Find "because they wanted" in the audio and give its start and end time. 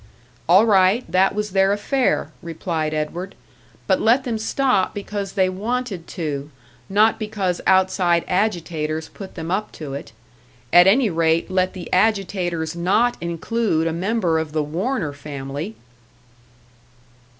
4.95-6.07